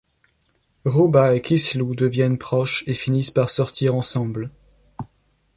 [0.83, 4.49] Ruba et Kislu deviennent proches et finissent par sortir ensemble.